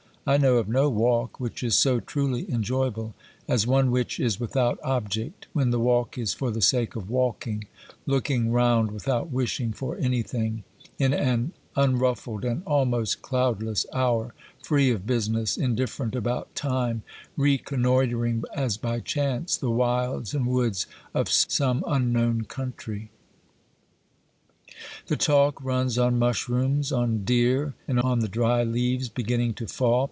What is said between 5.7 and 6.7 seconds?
the walk is for the